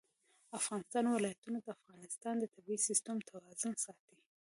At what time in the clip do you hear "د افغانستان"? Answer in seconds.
0.47-1.05, 1.61-2.35